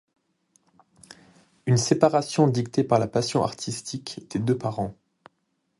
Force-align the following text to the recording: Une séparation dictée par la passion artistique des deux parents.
Une 1.67 1.77
séparation 1.77 2.47
dictée 2.47 2.83
par 2.83 2.97
la 2.97 3.05
passion 3.07 3.43
artistique 3.43 4.21
des 4.31 4.39
deux 4.39 4.57
parents. 4.57 4.95